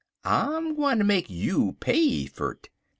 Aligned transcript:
'I'm 0.25 0.73
gwineter 0.73 1.03
make 1.05 1.29
you 1.29 1.73
pay 1.79 2.25
fer't. 2.25 2.69